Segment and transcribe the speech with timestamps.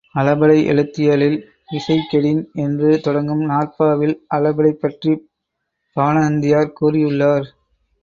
[0.15, 1.37] அளபெடை எழுத்தியலில்
[1.69, 5.23] இசை கெடின் என்று தொடங்கும் நூற்பாவில் அளபெடை பற்றிப்
[5.95, 7.47] பவணந்தியார் கூறியுள்ளார்.